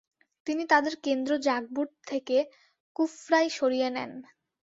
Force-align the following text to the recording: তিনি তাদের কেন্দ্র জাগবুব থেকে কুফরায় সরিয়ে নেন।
তিনি 0.47 0.63
তাদের 0.69 0.93
কেন্দ্র 1.05 1.31
জাগবুব 1.45 1.89
থেকে 2.07 2.37
কুফরায় 2.95 3.49
সরিয়ে 3.57 3.89
নেন। 3.89 4.11